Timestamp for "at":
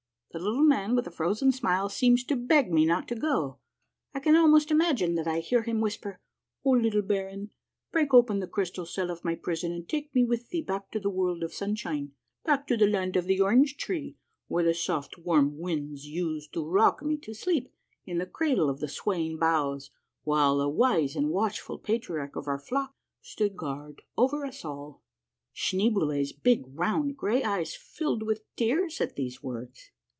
29.01-29.17